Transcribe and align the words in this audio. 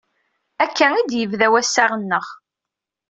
Akka 0.63 0.87
i 0.99 1.01
d-yebda 1.09 1.47
wassaɣ-nneɣ. 1.51 2.25